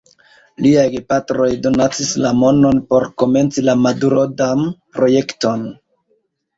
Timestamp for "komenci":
3.25-3.69